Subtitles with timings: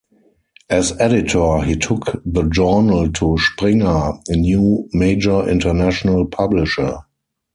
[0.67, 6.97] As editor, he took the journal to Springer, a new major international publisher.